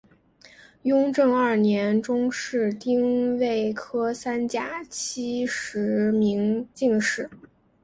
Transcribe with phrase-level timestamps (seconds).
[0.81, 7.29] 雍正二年中式丁未科三甲七十名进士。